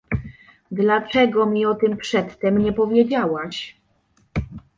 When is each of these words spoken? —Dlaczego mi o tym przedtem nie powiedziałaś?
—Dlaczego 0.71 1.45
mi 1.45 1.65
o 1.65 1.75
tym 1.75 1.97
przedtem 1.97 2.57
nie 2.57 2.73
powiedziałaś? 2.73 3.77